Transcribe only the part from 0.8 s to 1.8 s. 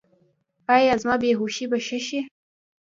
زما بې هوښي به